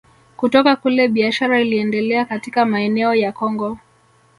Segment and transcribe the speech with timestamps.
[0.37, 3.77] Kutoka kule biashara iliendelea katika maeneo ya Kongo